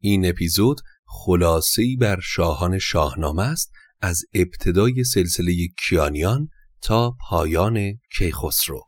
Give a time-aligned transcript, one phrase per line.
[0.00, 6.48] این اپیزود خلاصه‌ای بر شاهان شاهنامه است از ابتدای سلسله کیانیان
[6.80, 8.87] تا پایان کیخسرو.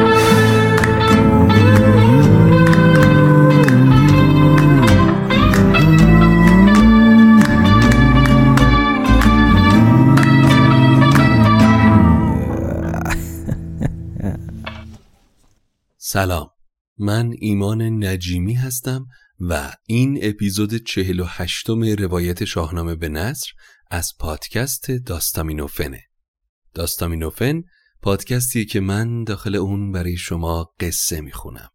[16.13, 16.49] سلام.
[16.97, 19.07] من ایمان نجیمی هستم
[19.39, 23.51] و این اپیزود 48 روایت شاهنامه به نصر
[23.91, 26.03] از پادکست داستامینوفنه.
[26.73, 27.63] داستامینوفن
[28.01, 31.69] پادکستی که من داخل اون برای شما قصه می‌خونم.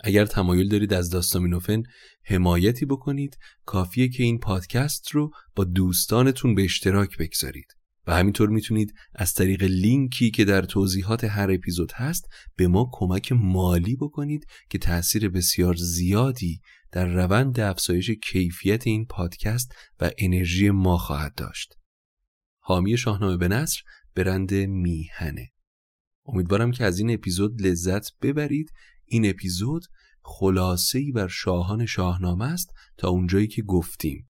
[0.00, 1.82] اگر تمایل دارید از داستامینوفن
[2.24, 7.79] حمایتی بکنید کافیه که این پادکست رو با دوستانتون به اشتراک بگذارید.
[8.06, 13.32] و همینطور می‌تونید از طریق لینکی که در توضیحات هر اپیزود هست به ما کمک
[13.32, 16.60] مالی بکنید که تأثیر بسیار زیادی
[16.92, 21.74] در روند افزایش کیفیت این پادکست و انرژی ما خواهد داشت.
[22.58, 23.80] حامی شاهنامه به نصر
[24.14, 25.50] برند میهنه.
[26.26, 28.72] امیدوارم که از این اپیزود لذت ببرید.
[29.04, 29.84] این اپیزود
[30.22, 34.29] خلاصه‌ای بر شاهان شاهنامه است تا اونجایی که گفتیم.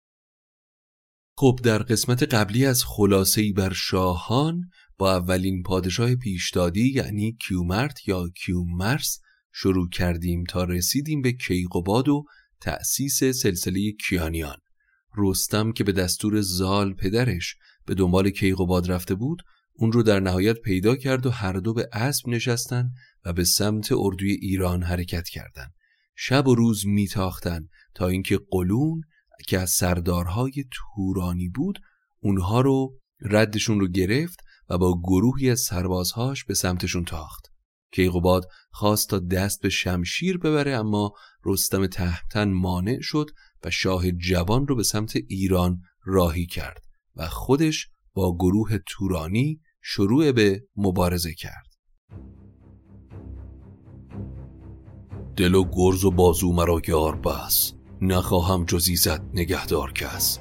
[1.43, 8.29] خب در قسمت قبلی از خلاصه‌ای بر شاهان با اولین پادشاه پیشدادی یعنی کیومرت یا
[8.29, 9.19] کیومرس
[9.53, 12.25] شروع کردیم تا رسیدیم به کیقوباد و
[12.61, 14.57] تأسیس سلسله کیانیان
[15.17, 19.43] رستم که به دستور زال پدرش به دنبال کیقوباد رفته بود
[19.73, 22.91] اون رو در نهایت پیدا کرد و هر دو به اسب نشستن
[23.25, 25.75] و به سمت اردوی ایران حرکت کردند.
[26.17, 29.03] شب و روز میتاختن تا اینکه قلون
[29.47, 31.79] که از سردارهای تورانی بود
[32.21, 37.53] اونها رو ردشون رو گرفت و با گروهی از سربازهاش به سمتشون تاخت.
[37.93, 41.13] کیقوباد خواست تا دست به شمشیر ببره اما
[41.45, 43.31] رستم تهمتن مانع شد
[43.65, 46.83] و شاه جوان رو به سمت ایران راهی کرد
[47.17, 51.73] و خودش با گروه تورانی شروع به مبارزه کرد.
[55.37, 57.73] دل و گرز و بازو مرا یار بس
[58.05, 60.39] نخواهم جز ایزد نگهدار کس.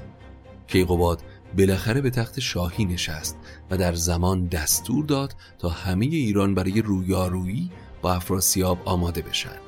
[0.66, 1.22] کیقوباد
[1.58, 3.36] بالاخره به تخت شاهی نشست
[3.70, 7.70] و در زمان دستور داد تا همه ایران برای رویارویی
[8.02, 9.58] با افراسیاب آماده بشن.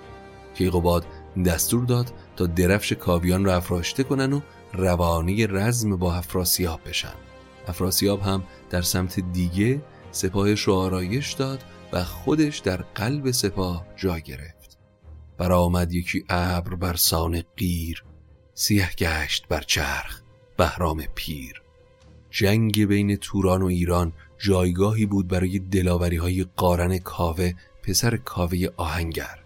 [0.55, 1.07] کیقوباد
[1.47, 4.41] دستور داد تا درفش کاویان را افراشته کنن و
[4.73, 7.15] روانه رزم با افراسیاب بشن.
[7.69, 14.19] افراسیاب هم در سمت دیگه سپاهش رو آرایش داد و خودش در قلب سپاه جا
[14.19, 14.54] گرفت.
[15.39, 18.05] برآمد یکی ابر بر سان قیر
[18.55, 20.21] سیه گشت بر چرخ
[20.57, 21.63] بهرام پیر.
[22.31, 27.53] جنگ بین توران و ایران جایگاهی بود برای دلاوری های قارن کاوه
[27.83, 29.39] پسر کاوه آهنگر.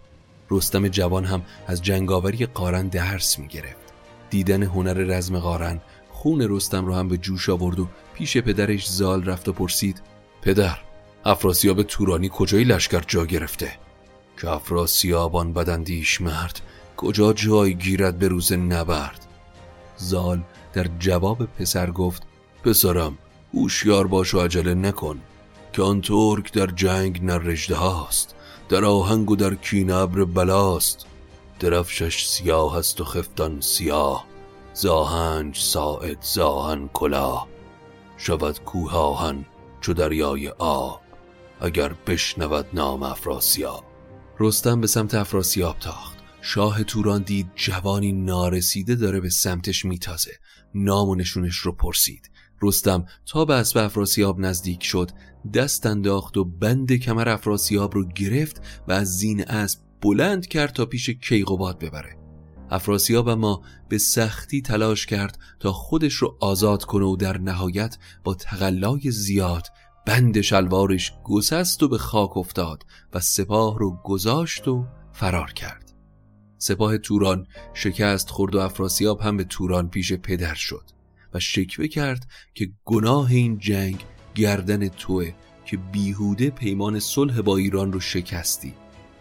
[0.50, 3.92] رستم جوان هم از جنگاوری قارن درس می گرفت
[4.30, 5.80] دیدن هنر رزم قارن
[6.10, 10.02] خون رستم رو هم به جوش آورد و پیش پدرش زال رفت و پرسید
[10.42, 10.78] پدر
[11.24, 13.87] افراسیاب تورانی کجای لشکر جا گرفته؟
[14.40, 16.60] که افراسیابان بدندیش مرد
[16.96, 19.26] کجا جای گیرد به روز نبرد؟
[19.96, 20.42] زال
[20.72, 22.22] در جواب پسر گفت
[22.64, 23.18] پسرم
[23.54, 25.20] هوشیار باش و عجله نکن
[25.72, 28.34] که آن ترک در جنگ نرجده هاست
[28.68, 31.06] در آهنگ و در کین ابر بلاست.
[31.60, 34.24] درفشش سیاه است و خفتان سیاه
[34.74, 37.48] زاهنج ساعد زاهن کلاه.
[38.16, 39.44] شود کوه آهن
[39.80, 41.00] چو دریای آب
[41.60, 43.87] اگر بشنود نام افراسیاب.
[44.40, 46.18] رستم به سمت افراسیاب تاخت.
[46.40, 50.30] شاه توران دید جوانی نارسیده داره به سمتش میتازه.
[50.74, 52.30] نام و نشونش رو پرسید.
[52.62, 55.10] رستم تا به اسب افراسیاب نزدیک شد
[55.54, 60.86] دست انداخت و بند کمر افراسیاب رو گرفت و از زین اسب بلند کرد تا
[60.86, 62.18] پیش کیقوباد ببره.
[62.70, 68.34] افراسیاب اما به سختی تلاش کرد تا خودش رو آزاد کنه و در نهایت با
[68.34, 69.66] تقلای زیاد
[70.08, 75.92] بند شلوارش گسست و به خاک افتاد و سپاه رو گذاشت و فرار کرد.
[76.58, 80.84] سپاه توران شکست خورد و افراسیاب هم به توران پیش پدر شد
[81.34, 85.32] و شکوه کرد که گناه این جنگ گردن توه
[85.64, 88.74] که بیهوده پیمان صلح با ایران رو شکستی.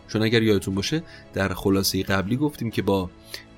[0.08, 1.04] چون اگر یادتون باشه
[1.34, 3.10] در خلاصه قبلی گفتیم که با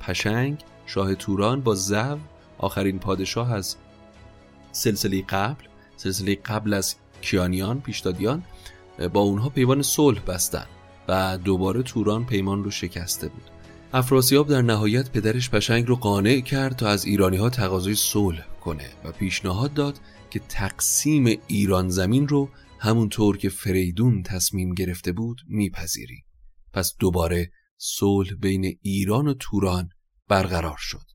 [0.01, 2.17] پشنگ شاه توران با زو
[2.57, 3.75] آخرین پادشاه از
[4.71, 5.63] سلسله قبل
[5.99, 8.43] سلسله قبل از کیانیان پیشدادیان
[9.13, 10.65] با اونها پیمان صلح بستن
[11.07, 13.43] و دوباره توران پیمان رو شکسته بود.
[13.93, 18.89] افراسیاب در نهایت پدرش پشنگ رو قانع کرد تا از ایرانی ها تقاضای صلح کنه
[19.03, 19.99] و پیشنهاد داد
[20.29, 22.49] که تقسیم ایران زمین رو
[22.79, 26.23] همونطور که فریدون تصمیم گرفته بود میپذیری.
[26.73, 29.89] پس دوباره صلح بین ایران و توران
[30.27, 31.08] برقرار شد.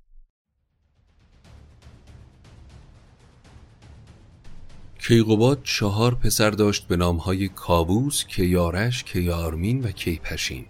[5.09, 10.67] کیقوباد چهار پسر داشت به نامهای کابوس، کیارش، کیارمین و کیپشین.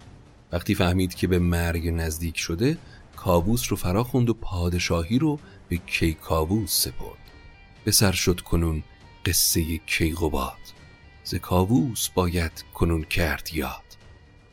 [0.51, 2.77] وقتی فهمید که به مرگ نزدیک شده
[3.15, 5.39] کابوس رو فرا خوند و پادشاهی رو
[5.69, 7.31] به کیکاووس سپرد.
[7.83, 8.83] به سر شد کنون
[9.25, 10.73] قصه کیقوباد.
[11.23, 13.97] ز کاووس باید کنون کرد یاد.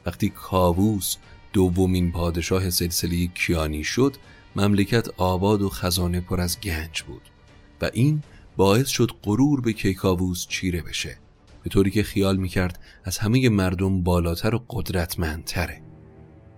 [0.06, 1.16] وقتی کاووس
[1.52, 4.16] دومین پادشاه سلسله کیانی شد
[4.56, 7.22] مملکت آباد و خزانه پر از گنج بود
[7.80, 8.22] و این
[8.56, 11.18] باعث شد غرور به کیکاووس چیره بشه
[11.62, 15.82] به طوری که خیال می‌کرد از همه مردم بالاتر و قدرتمندتره.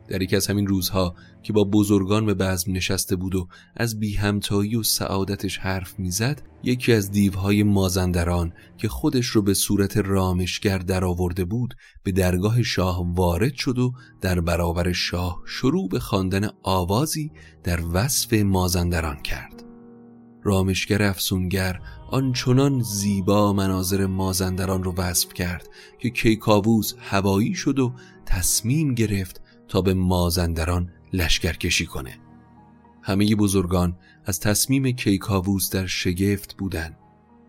[0.08, 4.14] در یکی از همین روزها که با بزرگان به بزم نشسته بود و از بی
[4.14, 10.79] همتایی و سعادتش حرف می‌زد یکی از دیوهای مازندران که خودش رو به صورت رامشگر
[10.79, 17.31] درآورده بود به درگاه شاه وارد شد و در برابر شاه شروع به خواندن آوازی
[17.62, 19.63] در وصف مازندران کرد.
[20.44, 21.81] رامشگر افسونگر
[22.11, 25.69] آنچنان زیبا مناظر مازندران رو وصف کرد
[25.99, 27.93] که کیکاووس هوایی شد و
[28.26, 32.19] تصمیم گرفت تا به مازندران لشکرکشی کنه
[33.02, 36.97] همه بزرگان از تصمیم کیکاووس در شگفت بودند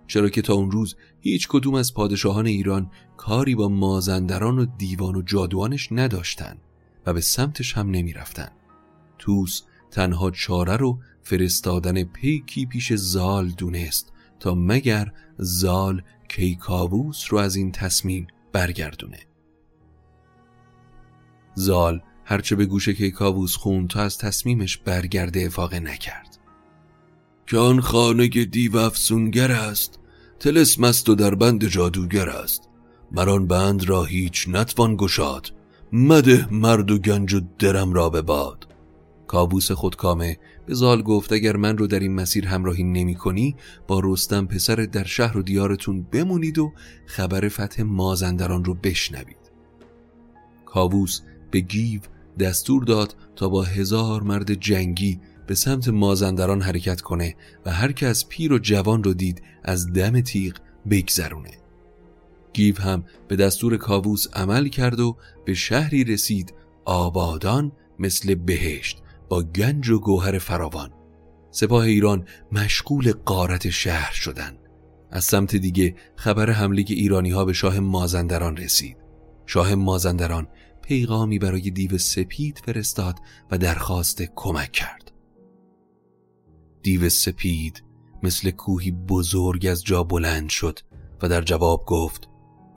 [0.08, 5.16] چرا که تا اون روز هیچ کدوم از پادشاهان ایران کاری با مازندران و دیوان
[5.16, 6.62] و جادوانش نداشتند
[7.06, 8.52] و به سمتش هم نمی رفتن.
[9.20, 17.56] توس تنها چاره رو فرستادن پیکی پیش زال دونست تا مگر زال کیکاووس رو از
[17.56, 19.20] این تصمیم برگردونه.
[21.56, 26.38] زال هرچه به گوش کیکاووس خون تا از تصمیمش برگرده افاقه نکرد.
[27.48, 30.00] که آن خانه دیو افسونگر است
[30.40, 32.70] تلسم است و در بند جادوگر است.
[33.12, 35.54] مران بند را هیچ نتوان گشاد
[35.94, 38.68] مده مرد و گنج و درم را به باد.
[39.28, 43.56] کابوس خودکامه به زال گفت اگر من رو در این مسیر همراهی نمی کنی
[43.88, 46.74] با رستم پسر در شهر و دیارتون بمونید و
[47.06, 49.52] خبر فتح مازندران رو بشنوید.
[50.66, 52.02] کابوس به گیو
[52.40, 58.30] دستور داد تا با هزار مرد جنگی به سمت مازندران حرکت کنه و هر از
[58.30, 60.54] پیر و جوان رو دید از دم تیغ
[60.90, 61.52] بگذرونه.
[62.54, 66.54] گیو هم به دستور کاووس عمل کرد و به شهری رسید
[66.86, 69.02] آبادان مثل بهشت.
[69.30, 70.92] با گنج و گوهر فراوان.
[71.52, 74.58] سپاه ایران مشغول قارت شهر شدند.
[75.12, 78.98] از سمت دیگه خبر حمله ایرانی ها به شاه مازندران رسید.
[79.46, 80.48] شاه مازندران
[80.82, 83.20] پیغامی برای دیو سپید فرستاد
[83.52, 85.12] و درخواست کمک کرد.
[86.82, 87.84] دیو سپید
[88.24, 90.80] مثل کوهی بزرگ از جا بلند شد
[91.22, 92.30] و در جواب گفت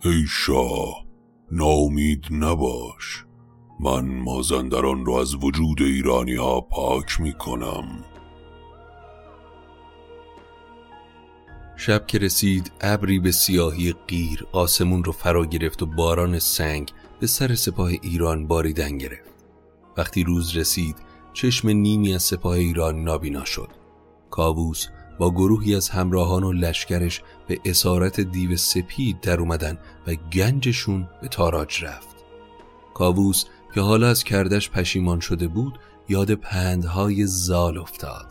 [0.05, 1.07] ای شاه
[1.51, 3.28] ناامید نباش.
[3.81, 8.05] من مازندران رو از وجود ایرانی ها پاک می کنم
[11.77, 17.27] شب که رسید ابری به سیاهی غیر آسمون رو فرا گرفت و باران سنگ به
[17.27, 19.33] سر سپاه ایران باریدن گرفت.
[19.97, 20.97] وقتی روز رسید
[21.33, 23.69] چشم نیمی از سپاه ایران نابینا شد.
[24.31, 24.87] کاووس
[25.19, 31.29] با گروهی از همراهان و لشکرش به اسارت دیو سپید در اومدن و گنجشون به
[31.29, 32.17] تاراج رفت.
[32.95, 33.45] کاووس
[33.75, 34.25] که حالا از
[34.73, 38.27] پشیمان شده بود یاد پندهای زال افتاد.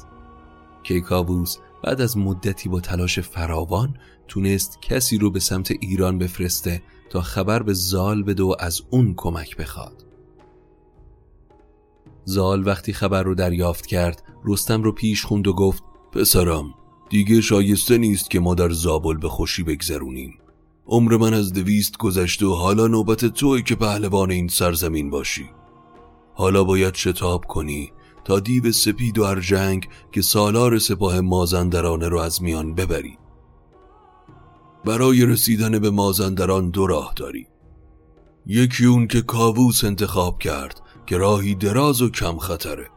[0.83, 7.21] کیکاووس بعد از مدتی با تلاش فراوان تونست کسی رو به سمت ایران بفرسته تا
[7.21, 10.05] خبر به زال بده و از اون کمک بخواد.
[12.25, 16.73] زال وقتی خبر رو دریافت کرد رستم رو پیش خوند و گفت پسرم
[17.09, 20.33] دیگه شایسته نیست که ما در زابل به خوشی بگذرونیم.
[20.87, 25.49] عمر من از دویست گذشته و حالا نوبت توی که پهلوان این سرزمین باشی.
[26.33, 27.91] حالا باید شتاب کنی
[28.25, 33.17] تا دیو سپید و ارجنگ که سالار سپاه مازندرانه رو از میان ببری.
[34.85, 37.47] برای رسیدن به مازندران دو راه داری.
[38.45, 42.89] یکی اون که کاووس انتخاب کرد که راهی دراز و کم خطره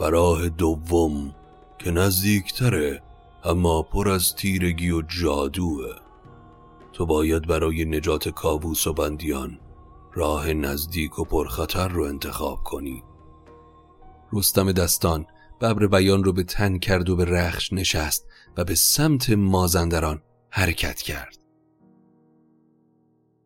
[0.00, 1.34] و راه دوم
[1.78, 3.02] که نزدیکتره
[3.44, 6.07] اما پر از تیرگی و جادوه.
[6.98, 9.58] تو باید برای نجات کاووس و بندیان
[10.14, 13.02] راه نزدیک و پرخطر رو انتخاب کنی.
[14.32, 15.26] رستم دستان
[15.60, 18.26] ببر بیان رو به تن کرد و به رخش نشست
[18.56, 21.38] و به سمت مازندران حرکت کرد.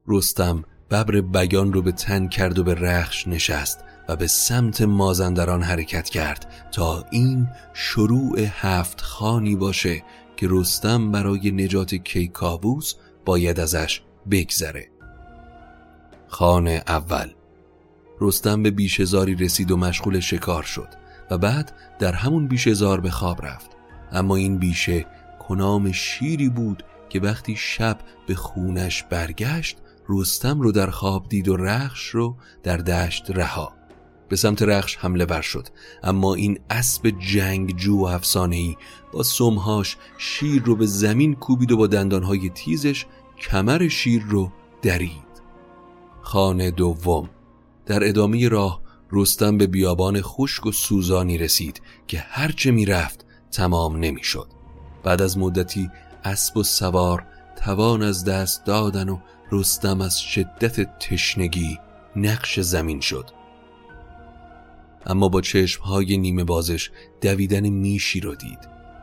[0.06, 5.62] رستم ببر بیان رو به تن کرد و به رخش نشست و به سمت مازندران
[5.62, 10.02] حرکت کرد تا این شروع هفت خانی باشه
[10.36, 12.94] که رستم برای نجات کیکاووس
[13.24, 14.88] باید ازش بگذره.
[16.28, 17.30] خان اول.
[18.20, 20.88] رستم به بیشزاری رسید و مشغول شکار شد
[21.30, 23.70] و بعد در همون بیشزار به خواب رفت.
[24.12, 25.06] اما این بیشه
[25.48, 31.56] کنام شیری بود که وقتی شب به خونش برگشت رستم رو در خواب دید و
[31.56, 33.81] رخش رو در دشت رها.
[34.28, 35.68] به سمت رخش حمله ور شد.
[36.02, 38.76] اما این اسب جنگجو و افسانه‌ای
[39.12, 43.06] با سمهاش شیر رو به زمین کوبید و با دندانهای تیزش
[43.40, 44.52] کمر شیر رو
[44.82, 45.32] درید.
[46.22, 47.30] خانه دوم.
[47.86, 54.46] در ادامه راه رستم به بیابان خشک و سوزانی رسید که هرچه می‌رفت تمام نمی‌شد.
[55.02, 55.90] بعد از مدتی
[56.24, 57.26] اسب و سوار
[57.56, 59.18] توان از دست دادن و
[59.52, 61.78] رستم از شدت تشنگی
[62.16, 63.30] نقش زمین شد.
[65.06, 66.90] اما با چشمهای نیمه بازش
[67.20, 68.58] دویدن میشی را دید.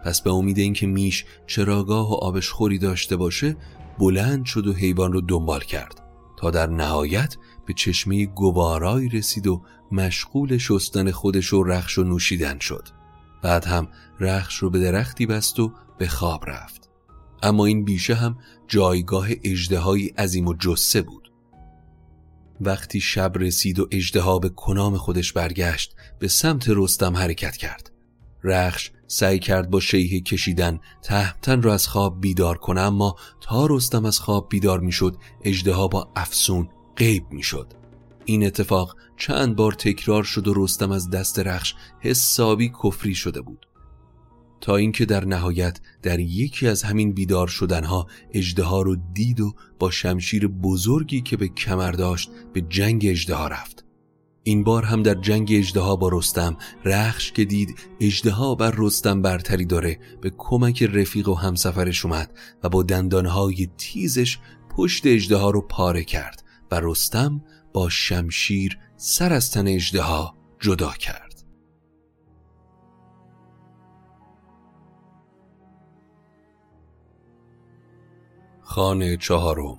[0.05, 3.57] پس به امید اینکه میش چراگاه و آبش خوری داشته باشه
[3.99, 6.01] بلند شد و حیوان رو دنبال کرد.
[6.37, 12.59] تا در نهایت به چشمه گوارایی رسید و مشغول شستن خودش و رخش و نوشیدن
[12.59, 12.87] شد.
[13.41, 13.87] بعد هم
[14.19, 16.89] رخش رو به درختی بست و به خواب رفت.
[17.43, 18.37] اما این بیشه هم
[18.67, 21.18] جایگاه اجدهایی عظیم و جسه بود.
[22.61, 27.91] وقتی شب رسید و اجدها به کنام خودش برگشت به سمت رستم حرکت کرد.
[28.43, 34.05] رخش سعی کرد با شیه کشیدن تهمتن را از خواب بیدار کنه اما تا رستم
[34.05, 37.73] از خواب بیدار می‌شد اجدها با افسون غیب می‌شد.
[38.25, 43.65] این اتفاق چند بار تکرار شد و رستم از دست رخش حسابی کفری شده بود.
[44.61, 49.91] تا اینکه در نهایت در یکی از همین بیدار شدنها اجدها رو دید و با
[49.91, 53.85] شمشیر بزرگی که به کمر داشت به جنگ اجدها رفت.
[54.43, 59.65] این بار هم در جنگ اجدها با رستم رخش که دید اجدها بر رستم برتری
[59.65, 62.31] داره به کمک رفیق و همسفرش اومد
[62.63, 64.37] و با دندانهای تیزش
[64.77, 67.41] پشت اجدها رو پاره کرد و رستم
[67.73, 71.28] با شمشیر سر از تن اجدها جدا کرد.
[78.69, 79.77] خانه چهارم.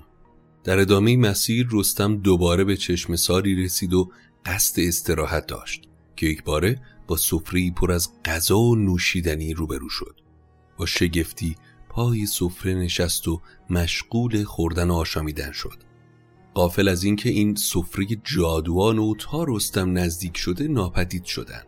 [0.65, 4.11] در ادامه مسیر رستم دوباره به چشم ساری رسید و
[4.47, 5.83] قصد استراحت داشت
[6.17, 10.21] که یک باره با سفری پر از غذا و نوشیدنی روبرو شد.
[10.77, 11.57] با شگفتی
[11.89, 15.79] پای سفره نشست و مشغول خوردن و آشامیدن شد.
[16.55, 21.63] قافل از اینکه این سفره جادوان و تا رستم نزدیک شده ناپدید شدن.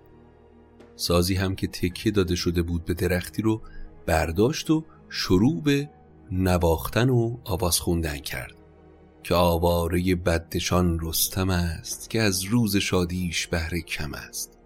[0.96, 3.62] سازی هم که تکیه داده شده بود به درختی رو
[4.06, 5.90] برداشت و شروع به
[6.30, 8.54] نواختن و آواز خوندن کرد
[9.22, 14.58] که آواره بدشان رستم است که از روز شادیش بهره کم است.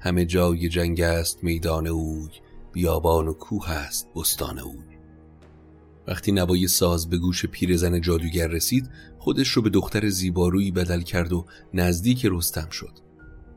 [0.00, 2.28] همه جای جنگ است میدان اوی
[2.72, 4.94] بیابان و کوه است بستان اوی.
[6.08, 11.32] وقتی نوای ساز به گوش پیرزن جادوگر رسید خودش رو به دختر زیبارویی بدل کرد
[11.32, 12.92] و نزدیک رستم شد.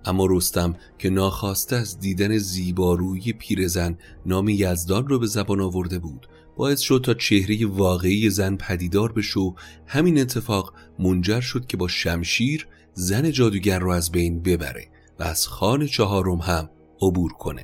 [0.05, 6.27] اما رستم که ناخواسته از دیدن زیبارویی پیرزن نام یزدان رو به زبان آورده بود
[6.57, 9.53] باعث شد تا چهره واقعی زن پدیدار بشه و
[9.87, 14.87] همین اتفاق منجر شد که با شمشیر زن جادوگر رو از بین ببره
[15.19, 16.69] و از خان چهارم هم
[17.01, 17.63] عبور کنه.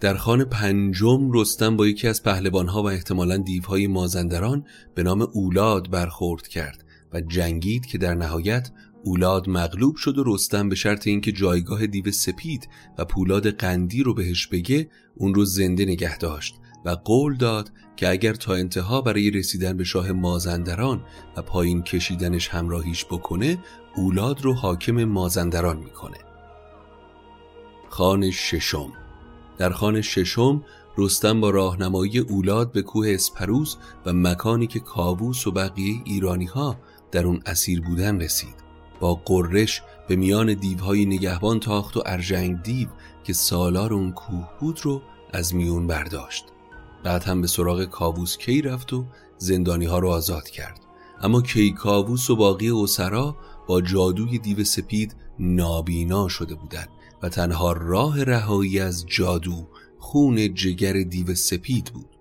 [0.00, 4.64] در خان پنجم رستم با یکی از پهلوانها و احتمالا دیوهای مازندران
[4.94, 8.70] به نام اولاد برخورد کرد و جنگید که در نهایت
[9.04, 14.14] اولاد مغلوب شد و رستم به شرط اینکه جایگاه دیو سپید و پولاد قندی رو
[14.14, 16.54] بهش بگه اون رو زنده نگه داشت.
[16.84, 21.04] و قول داد که اگر تا انتها برای رسیدن به شاه مازندران
[21.36, 23.58] و پایین کشیدنش همراهیش بکنه
[23.96, 26.18] اولاد رو حاکم مازندران می‌کنه.
[27.88, 28.92] خان ششم
[29.58, 30.64] در خان ششم
[30.98, 36.76] رستم با راهنمایی اولاد به کوه اسپروس و مکانی که کاووس و بقیه ایرانی ها
[37.10, 38.54] در اون اسیر بودن رسید.
[39.00, 42.88] با قررش به میان دیوهای نگهبان تاخت و ارجنگ دیو
[43.24, 46.49] که سالار اون کوه بود رو از میون برداشت.
[47.04, 49.06] بعد هم به سراغ کاووس کی رفت و
[49.38, 50.80] زندانی ها رو آزاد کرد.
[51.20, 56.88] اما کی کاووس و باقی اوسرا با جادوی دیو سپید نابینا شده بودند
[57.22, 62.18] و تنها راه رهایی از جادو خون جگر دیو سپید بود.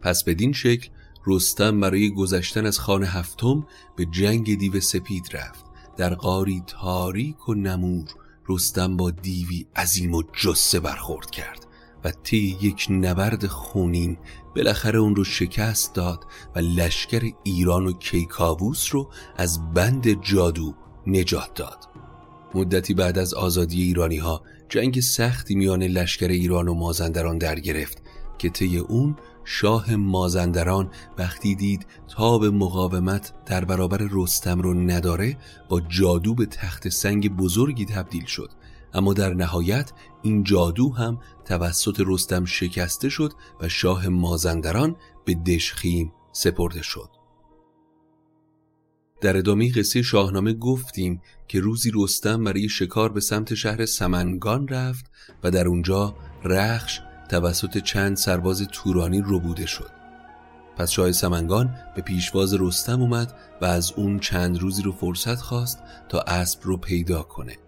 [0.00, 0.88] پس بدین شکل
[1.26, 5.64] رستم برای گذشتن از خانه هفتم به جنگ دیو سپید رفت.
[5.96, 8.08] در قاری تاریک و نمور
[8.48, 11.63] رستم با دیوی عظیم و جسه برخورد کرد.
[12.04, 14.16] و طی یک نبرد خونین
[14.56, 20.74] بالاخره اون رو شکست داد و لشکر ایران و کیکاووس رو از بند جادو
[21.06, 21.88] نجات داد.
[22.54, 28.02] مدتی بعد از آزادی ایرانی ها جنگ سختی میان لشکر ایران و مازندران در گرفت
[28.38, 35.36] که طی اون شاه مازندران وقتی دید تاب مقاومت در برابر رستم رو نداره
[35.68, 38.50] با جادو به تخت سنگ بزرگی تبدیل شد.
[38.94, 39.92] اما در نهایت
[40.24, 47.08] این جادو هم توسط رستم شکسته شد و شاه مازندران به دشخیم سپرده شد.
[49.20, 55.04] در ادامه قصه شاهنامه گفتیم که روزی رستم برای شکار به سمت شهر سمنگان رفت
[55.42, 59.90] و در اونجا رخش توسط چند سرباز تورانی ربوده شد.
[60.76, 65.78] پس شاه سمنگان به پیشواز رستم اومد و از اون چند روزی رو فرصت خواست
[66.08, 67.63] تا اسب رو پیدا کنه.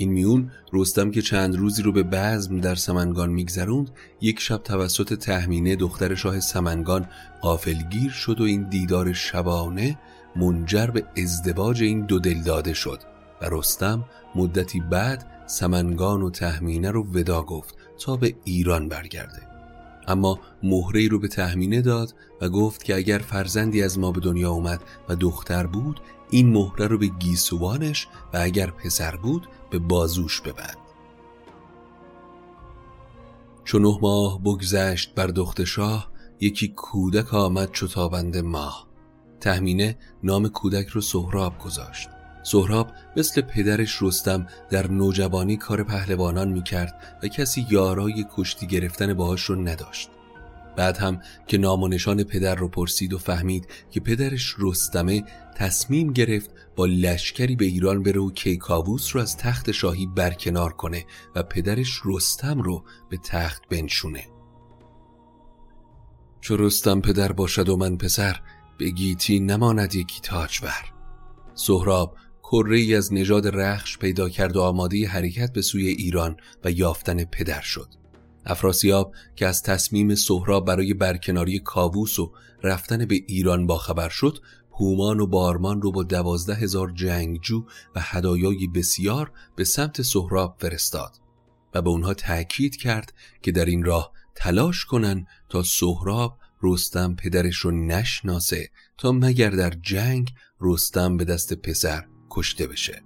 [0.00, 5.14] این میون رستم که چند روزی رو به بزم در سمنگان میگذروند یک شب توسط
[5.14, 7.08] تهمینه دختر شاه سمنگان
[7.40, 9.98] قافلگیر شد و این دیدار شبانه
[10.36, 12.98] منجر به ازدواج این دو دل داده شد
[13.42, 19.47] و رستم مدتی بعد سمنگان و تهمینه رو ودا گفت تا به ایران برگرده.
[20.08, 24.50] اما مهره رو به تهمینه داد و گفت که اگر فرزندی از ما به دنیا
[24.50, 30.40] اومد و دختر بود این مهره رو به گیسوانش و اگر پسر بود به بازوش
[30.40, 30.76] ببند.
[33.64, 38.88] چون نه ماه بگذشت بر دخت شاه یکی کودک آمد چو تابند ماه.
[39.40, 42.08] تهمینه نام کودک رو سهراب گذاشت.
[42.50, 49.42] سهراب مثل پدرش رستم در نوجوانی کار پهلوانان می‌کرد و کسی یارای کشتی گرفتن باهاش
[49.42, 50.10] رو نداشت.
[50.76, 55.24] بعد هم که نام و نشان پدر رو پرسید و فهمید که پدرش رستمه
[55.56, 61.04] تصمیم گرفت با لشکری به ایران بره و کیکاووس رو از تخت شاهی برکنار کنه
[61.34, 64.24] و پدرش رستم رو به تخت بنشونه.
[66.40, 68.40] چو رستم پدر باشد و من پسر
[68.78, 70.92] به گیتی نماند یکی تاجور.
[71.54, 72.16] سهراب
[72.50, 77.60] کره از نژاد رخش پیدا کرد و آماده حرکت به سوی ایران و یافتن پدر
[77.60, 77.88] شد.
[78.46, 82.32] افراسیاب که از تصمیم سهراب برای برکناری کاووس و
[82.62, 84.38] رفتن به ایران باخبر شد
[84.72, 91.12] هومان و بارمان رو با دوازده هزار جنگجو و هدایای بسیار به سمت سهراب فرستاد
[91.74, 97.56] و به اونها تأکید کرد که در این راه تلاش کنن تا سهراب رستم پدرش
[97.56, 102.04] رو نشناسه تا مگر در جنگ رستم به دست پسر
[102.38, 103.02] کشته بشه.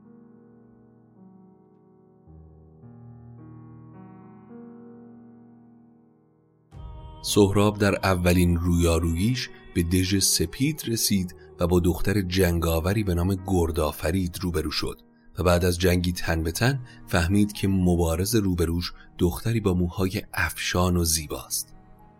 [7.22, 14.38] سهراب در اولین رویاروییش به دژ سپید رسید و با دختر جنگاوری به نام گردآفرید
[14.40, 15.00] روبرو شد
[15.38, 20.96] و بعد از جنگی تن به تن فهمید که مبارز روبروش دختری با موهای افشان
[20.96, 21.74] و زیباست.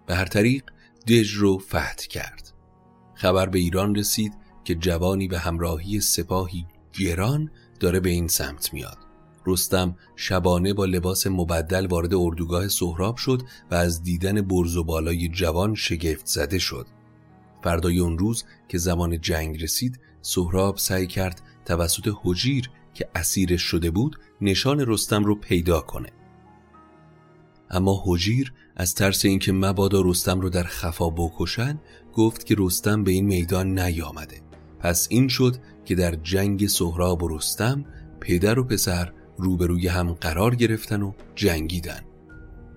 [0.07, 0.65] به هر طریق
[1.09, 2.53] دژ رو فتح کرد.
[3.15, 4.33] خبر به ایران رسید
[4.65, 7.51] که جوانی به همراهی سپاهی گران
[7.81, 8.99] داره به این سمت میاد.
[9.47, 15.29] رستم شبانه با لباس مبدل وارد اردوگاه سهراب شد و از دیدن برز و بالای
[15.29, 16.87] جوان شگفت زده شد.
[17.63, 23.91] فردای اون روز که زمان جنگ رسید سهراب سعی کرد توسط حجیر که اسیرش شده
[23.91, 26.09] بود نشان رستم رو پیدا کنه.
[27.71, 31.81] اما حجیر از ترس اینکه مبادا رستم رو در خفا بکشن
[32.15, 34.41] گفت که رستم به این میدان نیامده.
[34.81, 37.85] پس این شد که در جنگ سهراب و رستم
[38.21, 42.01] پدر و پسر روبروی هم قرار گرفتن و جنگیدن.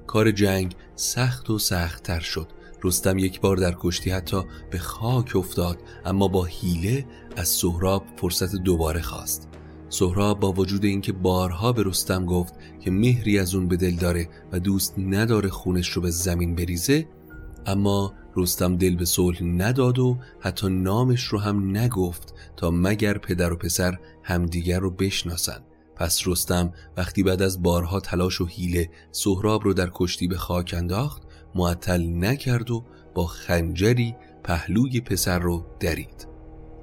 [0.08, 2.48] کار جنگ سخت و سختتر شد.
[2.84, 8.56] رستم یک بار در کشتی حتی به خاک افتاد اما با حیله از سهراب فرصت
[8.56, 9.48] دوباره خواست.
[9.89, 14.30] سهراب با وجود اینکه بارها به رستم گفت که مهری از اون به دل داره
[14.52, 17.08] و دوست نداره خونش رو به زمین بریزه
[17.65, 23.54] اما رستم دل به صلح نداد و حتی نامش رو هم نگفت تا مگر پدر
[23.54, 25.60] و پسر همدیگر رو بشناسن
[25.95, 30.76] پس رستم وقتی بعد از بارها تلاش و حیله سهراب رو در کشتی به خاک
[30.78, 31.24] انداخت
[31.56, 36.28] معطل نکرد و با خنجری پهلوی پسر رو درید.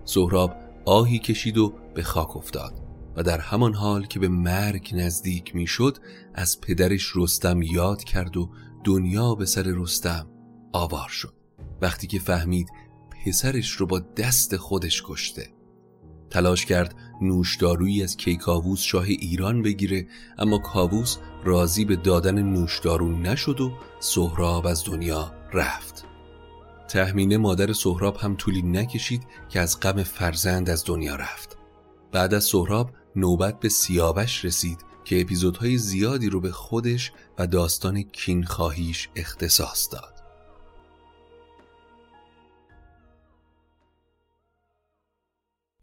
[0.05, 2.73] سهراب آهی کشید و به خاک افتاد
[3.17, 5.99] و در همان حال که به مرگ نزدیک می‌شد
[6.35, 8.51] از پدرش رستم یاد کرد و
[8.85, 10.27] دنیا به سر رستم
[10.73, 11.42] آوار شد.
[11.83, 12.69] وقتی که فهمید
[13.11, 15.49] پسرش رو با دست خودش کشته.
[16.31, 20.07] تلاش کرد نوشدارویی از کیکاووس شاه ایران بگیره
[20.39, 26.05] اما کاووس راضی به دادن نوشدارو نشد و سهراب از دنیا رفت.
[26.89, 31.57] تحمینه مادر سهراب هم طولی نکشید که از غم فرزند از دنیا رفت.
[32.13, 38.03] بعد از سهراب نوبت به سیاوش رسید که اپیزودهای زیادی رو به خودش و داستان
[38.03, 40.12] کینخواهیش اختصاص داد.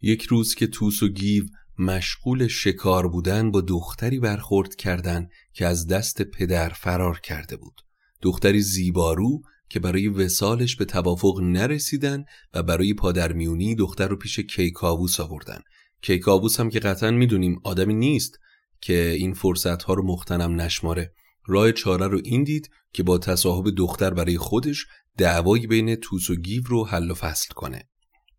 [0.00, 1.44] یک روز که توس و گیو
[1.78, 7.80] مشغول شکار بودن با دختری برخورد کردند که از دست پدر فرار کرده بود.
[8.22, 15.20] دختری زیبارو که برای وسالش به توافق نرسیدن و برای پادرمیونی دختر رو پیش کیکاووس
[15.20, 15.60] آوردن.
[16.02, 18.38] کیکاووس هم که قطعا می‌دونیم آدمی نیست
[18.80, 21.12] که این فرصت ها رو مختنم نشماره.
[21.46, 24.86] راه چاره رو این دید که با تصاحب دختر برای خودش
[25.18, 27.88] دعوایی بین توس و گیو رو حل و فصل کنه.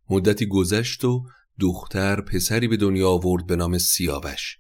[0.09, 1.23] مدتی گذشت و
[1.61, 4.57] دختر پسری به دنیا آورد به نام سیاوش.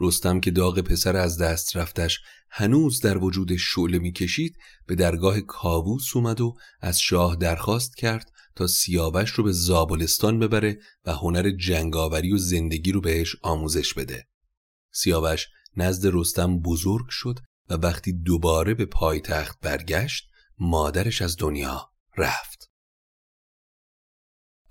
[0.00, 4.56] رستم که داغ پسر از دست رفتش هنوز در وجود شعله می‌کشید
[4.86, 10.78] به درگاه کاووس اومد و از شاه درخواست کرد تا سیاوش رو به زابلستان ببره
[11.04, 14.28] و هنر جنگاوری و زندگی رو بهش آموزش بده.
[14.92, 17.38] سیاوش نزد رستم بزرگ شد
[17.70, 22.67] و وقتی دوباره به پایتخت برگشت مادرش از دنیا رفت.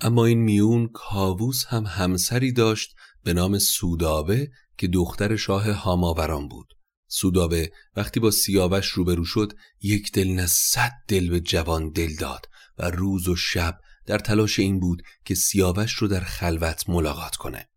[0.01, 6.73] اما این میون کاووس هم همسری داشت به نام سودابه که دختر شاه هاماوران بود.
[7.07, 12.45] سودابه وقتی با سیاوش روبرو شد یک دل نه صد دل به جوان دل داد
[12.77, 17.69] و روز و شب در تلاش این بود که سیاوش رو در خلوت ملاقات کنه.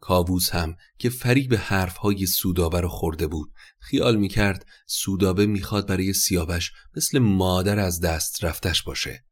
[0.00, 6.72] کاووس هم که فریب حرفهای سودابه رو خورده بود خیال می‌کرد سودابه می‌خواد برای سیاوش
[6.96, 9.24] مثل مادر از دست رفتش باشه.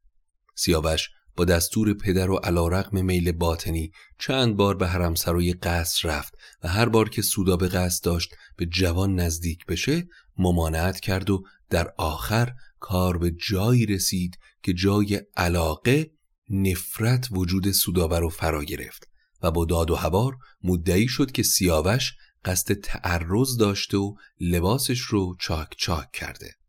[0.55, 1.09] سیاوش
[1.41, 6.35] با دستور پدر و علا رقم میل باطنی چند بار به حرم سرای قصر رفت
[6.63, 11.93] و هر بار که سودابه قصد داشت به جوان نزدیک بشه ممانعت کرد و در
[11.99, 16.11] آخر کار به جایی رسید که جای علاقه
[16.51, 19.09] نفرت وجود سودابه رو فرا گرفت
[19.43, 22.13] و با داد و هوار مدعی شد که سیاوش
[22.45, 26.60] قصد تعرض داشته و لباسش رو چاک چاک کرده.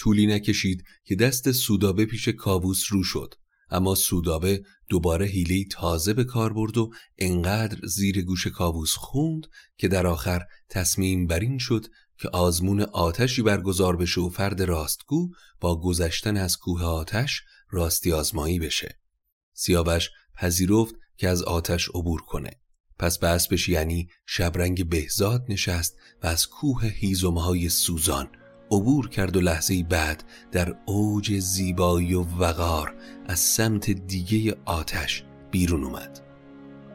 [0.00, 3.34] طولی نکشید که دست سودابه پیش کاووس رو شد.
[3.70, 9.88] اما سودابه دوباره حیله تازه به کار برد و انقدر زیر گوش کاووس خوند که
[9.88, 11.86] در آخر تصمیم بر این شد
[12.18, 18.58] که آزمون آتشی برگزار بشه و فرد راستگو با گذشتن از کوه آتش راستی آزمایی
[18.58, 18.98] بشه.
[19.52, 22.50] سیاوش پذیرفت که از آتش عبور کنه.
[22.98, 28.28] پس به اسبش یعنی شبرنگ بهزاد نشست و از کوه هیزمهای سوزان
[28.70, 32.94] عبور کرد و لحظه بعد در اوج زیبایی و وقار
[33.26, 36.20] از سمت دیگه آتش بیرون اومد.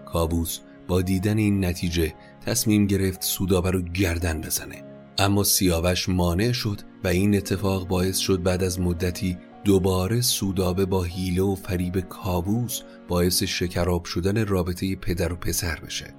[0.05, 2.13] کابوس با دیدن این نتیجه
[2.45, 4.83] تصمیم گرفت سودابه رو گردن بزنه.
[5.17, 11.03] اما سیاوش مانع شد و این اتفاق باعث شد بعد از مدتی دوباره سودابه با
[11.03, 16.13] حیله و فریب کابوس باعث شکراب شدن رابطه پدر و پسر بشه.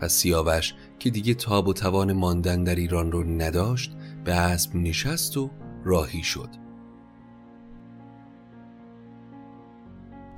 [0.00, 3.92] پس سیاوش که دیگه تاب و توان ماندن در ایران رو نداشت
[4.24, 5.50] به اسب نشست و
[5.84, 6.48] راهی شد.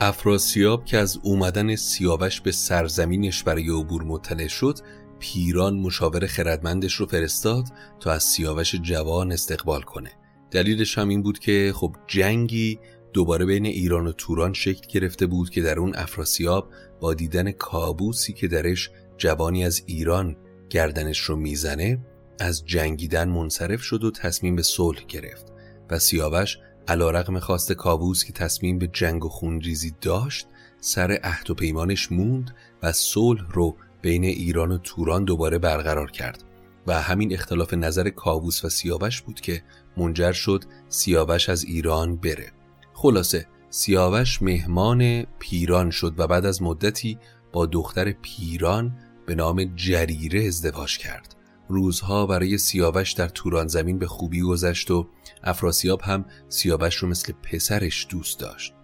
[0.01, 4.79] افراسیاب که از اومدن سیاوش به سرزمینش برای عبور مطلع شد
[5.19, 7.65] پیران مشاور خردمندش رو فرستاد
[8.01, 10.11] تا از سیاوش جوان استقبال کنه.
[10.51, 12.79] دلیلش هم این بود که خب جنگی
[13.13, 18.33] دوباره بین ایران و توران شکل گرفته بود که در اون افراسیاب با دیدن کابوسی
[18.33, 20.37] که درش جوانی از ایران
[20.71, 21.99] گردنش رو می‌زنه
[22.39, 25.53] از جنگیدن منصرف شد و تصمیم به صلح گرفت
[25.91, 30.47] و سیاوش علا رقم خواست کابوس که تصمیم به جنگ و خونریزی داشت
[30.81, 36.45] سر عهد و پیمانش موند و صلح رو بین ایران و توران دوباره برقرار کرد
[36.87, 39.63] و همین اختلاف نظر کاووس و سیاوش بود که
[39.97, 42.53] منجر شد سیاوش از ایران بره.
[42.95, 47.19] خلاصه سیاوش مهمان پیران شد و بعد از مدتی
[47.53, 51.37] با دختر پیران به نام جریره ازدواج کرد.
[51.73, 55.09] روزها برای سیاوش در توران زمین به خوبی گذشت و
[55.45, 58.75] افراسیاب هم سیاوش رو مثل پسرش دوست داشت.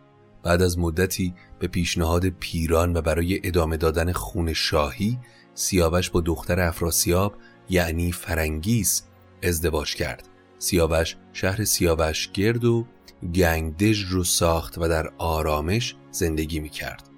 [0.43, 5.19] بعد از مدتی به پیشنهاد پیران و برای ادامه دادن خون شاهی
[5.55, 7.35] سیاوش با دختر افراسیاب
[7.71, 9.03] یعنی فرنگیس
[9.43, 10.29] ازدواج کرد.
[10.59, 12.87] سیاوش شهر سیاوش گرد و
[13.35, 17.09] گنگدژ رو ساخت و در آرامش زندگی می کرد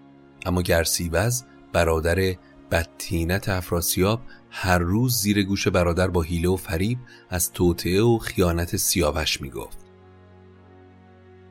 [0.47, 2.35] اما گرسیوز برادر
[2.71, 6.99] بدتینت افراسیاب هر روز زیر گوش برادر با حیله و فریب
[7.31, 9.79] از توطعه و خیانت سیاوش می گفت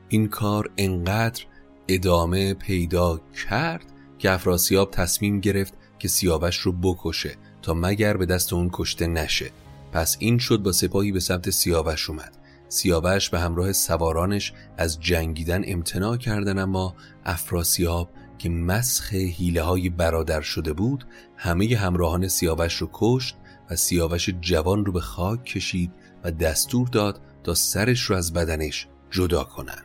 [0.08, 1.44] این کار انقدر
[1.88, 8.52] ادامه پیدا کرد که افراسیاب تصمیم گرفت که سیاوش رو بکشه تا مگر به دست
[8.52, 9.50] اون کشته نشه.
[9.92, 12.36] پس این شد با سپاهی به سمت سیاوش اومد.
[12.68, 18.10] سیاوش به همراه سوارانش از جنگیدن امتناع کردن اما افراسیاب
[18.40, 23.36] که مسخ حیله های برادر شده بود همه همراهان سیاوش رو کشت
[23.70, 25.92] و سیاوش جوان رو به خاک کشید
[26.24, 29.82] و دستور داد تا سرش رو از بدنش جدا کنن.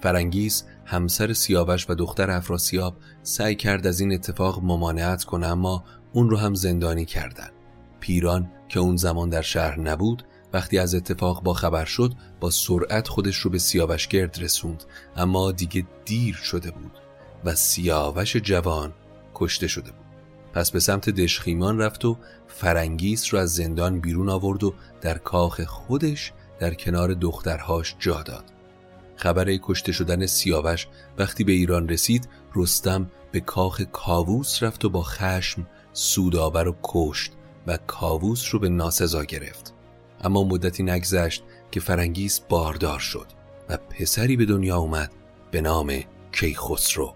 [0.00, 6.30] فرنگیس همسر سیاوش و دختر افراسیاب سعی کرد از این اتفاق ممانعت کنه اما اون
[6.30, 7.50] رو هم زندانی کردن.
[8.00, 13.08] پیران که اون زمان در شهر نبود وقتی از اتفاق با خبر شد با سرعت
[13.08, 14.84] خودش رو به سیاوش گرد رسوند
[15.16, 17.01] اما دیگه دیر شده بود.
[17.44, 18.92] و سیاوش جوان
[19.34, 20.06] کشته شده بود.
[20.52, 22.16] پس به سمت دشخیمان رفت و
[22.48, 28.44] فرنگیس رو از زندان بیرون آورد و در کاخ خودش در کنار دخترهاش جا داد.
[29.16, 30.86] خبر کشته شدن سیاوش
[31.18, 37.32] وقتی به ایران رسید رستم به کاخ کاووس رفت و با خشم سودآور و کشت
[37.66, 39.74] و کاووس رو به ناسزا گرفت.
[40.24, 43.26] اما مدتی نگذشت که فرنگیس باردار شد
[43.68, 45.12] و پسری به دنیا اومد
[45.50, 45.92] به نام
[46.32, 47.14] کیخسرو.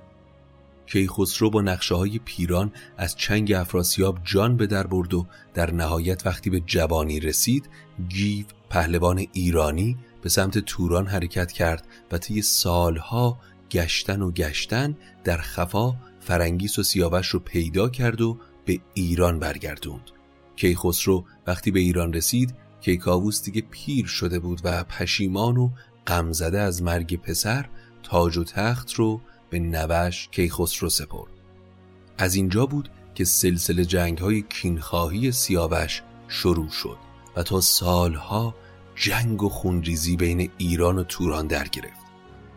[0.87, 6.27] کیخسرو با نقشه های پیران از چنگ افراسیاب جان به در برد و در نهایت
[6.27, 7.68] وقتی به جوانی رسید
[8.09, 13.38] گیو پهلوان ایرانی به سمت توران حرکت کرد و طی سالها
[13.70, 20.11] گشتن و گشتن در خفا فرنگیس و سیاوش رو پیدا کرد و به ایران برگردوند.
[20.57, 25.70] کیخسرو وقتی به ایران رسید کیکاووس دیگه پیر شده بود و پشیمان و
[26.07, 27.68] غمزده از مرگ پسر
[28.03, 29.20] تاج و تخت رو
[29.57, 31.31] به نوش کیخسرو سپرد.
[32.19, 36.97] از اینجا بود که سلسله جنگ های کینخواهی سیاوش شروع شد
[37.37, 38.55] و تا سالها
[38.95, 42.07] جنگ و خونریزی بین ایران و توران در گرفت.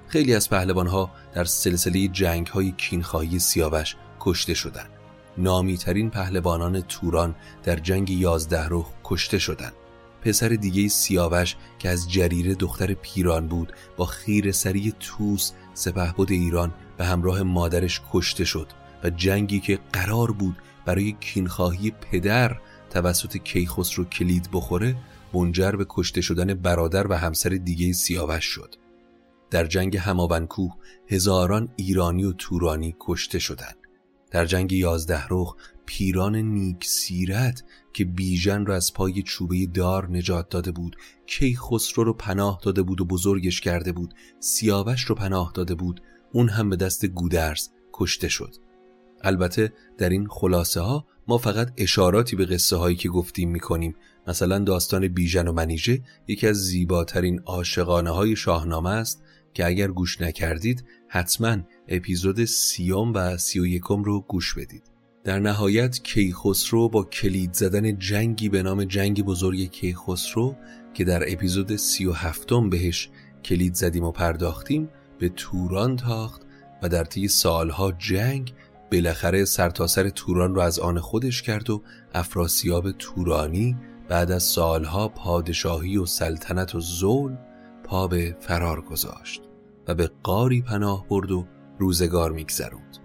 [0.07, 4.89] خیلی از پهلوانها در سلسله جنگ های کینخواهی سیاوش کشته شدند.
[5.37, 9.73] نامی ترین پهلوانان توران در جنگ یازده روح کشته شدند.
[10.21, 16.73] پسر دیگه سیاوش که از جریره دختر پیران بود با خیر سری توس سپهبد ایران
[16.99, 18.67] به همراه مادرش کشته شد
[19.03, 22.57] و جنگی که قرار بود برای کینخواهی پدر
[22.89, 24.95] توسط کیخسرو کلید بخوره
[25.33, 28.75] منجر به کشته شدن برادر و همسر دیگه سیاوش شد.
[29.51, 30.75] در جنگ هماونکوه
[31.07, 33.77] هزاران ایرانی و تورانی کشته شدند.
[34.31, 40.49] در جنگ یازده رخ پیران نیک سیرت که بیژن را از پای چوبه دار نجات
[40.49, 44.13] داده بود کی خسرو رو پناه داده بود و بزرگش کرده بود.
[44.39, 46.01] سیاوش رو پناه داده بود
[46.33, 48.55] اون هم به دست گودرز کشته شد.
[49.21, 53.95] البته در این خلاصه ها ما فقط اشاراتی به قصه هایی که گفتیم می‌کنیم.
[54.27, 60.21] مثلا داستان بیژن و منیژه یکی از زیباترین عاشقانه های شاهنامه است که اگر گوش
[60.21, 64.83] نکردید حتما اپیزود سیوم و سی و یکم رو گوش بدید.
[65.23, 70.55] در نهایت کیخسرو با کلید زدن جنگی به نام جنگ بزرگ کیخسرو
[70.93, 73.09] که در اپیزود سی و هفتم بهش
[73.43, 76.41] کلید زدیم و پرداختیم به توران تاخت
[76.81, 78.53] و در طی سالها جنگ
[78.91, 81.81] بالاخره سرتاسر سر توران رو از آن خودش کرد و
[82.13, 83.77] افراسیاب تورانی
[84.09, 87.35] بعد از سالها پادشاهی و سلطنت و زول
[87.83, 89.41] پا به فرار گذاشت
[89.87, 91.45] و به قاری پناه برد و
[91.79, 92.97] روزگار میگذروند.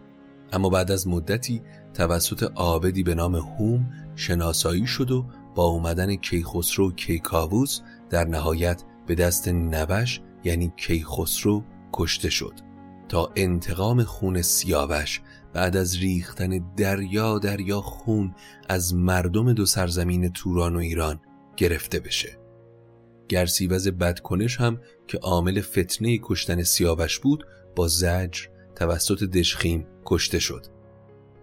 [0.53, 1.63] اما بعد از مدتی
[1.95, 8.83] توسط آبدی به نام هوم شناسایی شد و با اومدن کیخسرو و کیکاووس در نهایت
[9.07, 11.65] به دست نوش یعنی کیخسرو
[11.97, 12.55] کشته شد
[13.09, 15.21] تا انتقام خون سیاوش
[15.53, 18.35] بعد از ریختن دریا دریا خون
[18.69, 21.21] از مردم دو سرزمین توران و ایران
[21.57, 22.39] گرفته بشه.
[23.29, 30.67] گرسیوز بدکنش هم که عامل فتنه کشتن سیاوش بود با زجر توسط دشخیم کشته شد.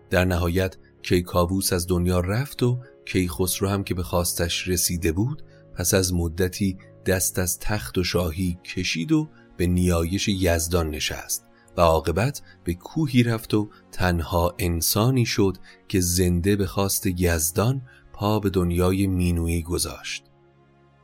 [0.10, 5.44] در نهایت کیکاووس از دنیا رفت و کیخسرو هم که به خواستش رسیده بود
[5.76, 9.30] پس از مدتی دست از تخت و شاهی کشید و
[9.62, 11.46] به نیایش یزدان نشست
[11.78, 17.82] و عاقبت به کوهی رفت و تنها انسانی شد که زنده به خواست یزدان
[18.14, 20.24] پا به دنیای مینویی گذاشت.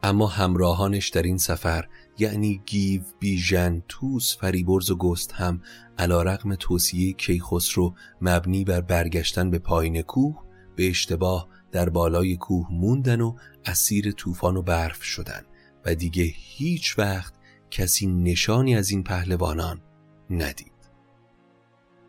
[0.04, 5.62] اما همراهانش در این سفر یعنی گیو، بیژن، توس، فریبرز و گست هم
[5.98, 10.44] علا رقم توصیه کیخسرو مبنی بر برگشتن به پایین کوه
[10.76, 15.42] به اشتباه در بالای کوه موندن و اسیر طوفان و برف شدن
[15.86, 17.37] و دیگه هیچ وقت
[17.72, 19.82] کسی نشانی از این پهلوانان
[20.30, 20.72] ندید.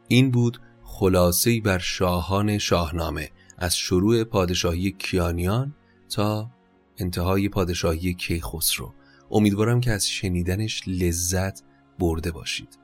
[0.08, 5.74] این بود خلاصه بر شاهان شاهنامه از شروع پادشاهی کیانیان
[6.08, 6.50] تا
[6.98, 8.94] انتهای پادشاهی کیخسرو.
[9.30, 11.62] امیدوارم که از شنیدنش لذت
[11.98, 12.78] برده باشید.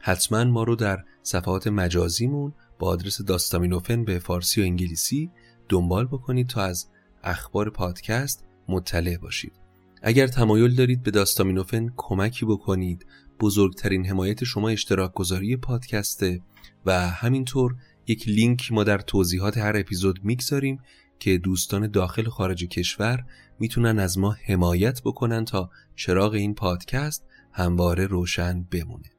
[0.00, 5.30] حتما ما رو در صفحات مجازیمون با آدرس داستامینوفن به فارسی و انگلیسی
[5.68, 6.86] دنبال بکنید تا از
[7.24, 9.65] اخبار پادکست مطلع باشید.
[10.08, 13.06] اگر تمایل دارید به داستامینوفن کمکی بکنید
[13.40, 16.40] بزرگترین حمایت شما اشتراک گذاری پادکسته
[16.86, 20.80] و همینطور یک لینک ما در توضیحات هر اپیزود می‌گذاریم
[21.18, 23.24] که دوستان داخل خارج کشور
[23.58, 29.10] می‌تونن از ما حمایت بکنن تا چراغ این پادکست همواره روشن بمونه.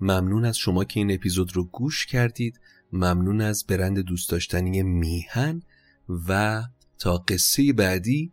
[0.00, 2.60] ممنون از شما که این اپیزود رو گوش کردید.
[2.92, 5.62] ممنون از برند دوست داشتنی میهن
[6.28, 6.62] و
[6.98, 8.32] تا قصه بعدی